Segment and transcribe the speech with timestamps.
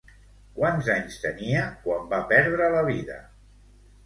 [0.59, 3.21] Quants anys tenia quan va perdre la vida?